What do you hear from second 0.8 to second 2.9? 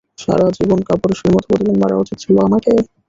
কাপুরুষের মত প্রতিদিন মরা উচিত ছিলো আমাকে?